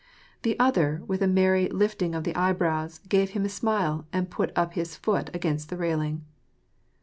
The 0.41 0.57
other, 0.57 1.03
with 1.05 1.21
a 1.21 1.27
merry 1.27 1.69
lifting 1.69 2.15
of 2.15 2.23
the 2.23 2.35
eyebrows, 2.35 2.97
gave 3.07 3.29
him 3.37 3.45
a 3.45 3.49
smile, 3.49 4.07
and 4.11 4.31
put 4.31 4.51
up 4.55 4.73
his 4.73 4.95
foot 4.97 5.29
against 5.31 5.69
the 5.69 5.77
railing. 5.77 6.25